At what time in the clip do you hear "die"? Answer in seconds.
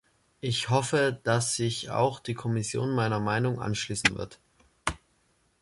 2.19-2.33